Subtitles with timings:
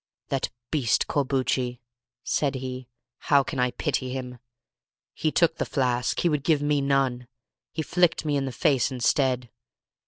[0.29, 1.79] "That beast Corbucci!"
[2.23, 4.39] said he—"how can I pity him?
[5.13, 7.27] He took the flask; he would give me none;
[7.71, 9.51] he flicked me in the face instead.